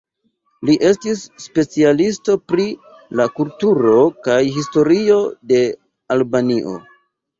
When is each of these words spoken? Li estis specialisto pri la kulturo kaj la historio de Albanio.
Li 0.67 0.75
estis 0.91 1.19
specialisto 1.43 2.37
pri 2.51 2.65
la 3.21 3.27
kulturo 3.35 3.93
kaj 4.29 4.41
la 4.43 4.49
historio 4.57 5.23
de 5.53 5.61
Albanio. 6.17 6.75